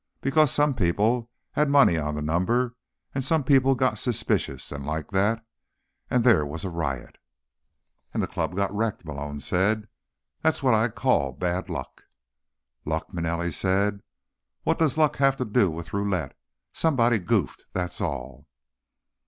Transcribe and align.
"Because 0.19 0.51
some 0.51 0.73
people 0.73 1.29
had 1.51 1.69
money 1.69 1.95
on 1.95 2.15
the 2.15 2.23
number, 2.23 2.75
and 3.13 3.23
some 3.23 3.43
people 3.43 3.75
got 3.75 3.99
suspicious, 3.99 4.71
and 4.71 4.83
like 4.83 5.11
that. 5.11 5.45
And 6.09 6.23
there 6.23 6.43
was 6.43 6.65
a 6.65 6.71
riot." 6.71 7.19
"And 8.11 8.23
the 8.23 8.27
club 8.27 8.55
got 8.55 8.73
wrecked," 8.75 9.05
Malone 9.05 9.39
said. 9.41 9.87
"That's 10.41 10.63
what 10.63 10.73
I 10.73 10.89
call 10.89 11.33
bad 11.33 11.69
luck." 11.69 12.01
"Luck?" 12.83 13.13
Manelli 13.13 13.51
said. 13.51 14.01
"What 14.63 14.79
does 14.79 14.97
luck 14.97 15.17
have 15.17 15.37
to 15.37 15.45
do 15.45 15.69
with 15.69 15.93
roulette? 15.93 16.35
Somebody 16.73 17.19
goofed, 17.19 17.65
that's 17.73 18.01
all." 18.01 18.47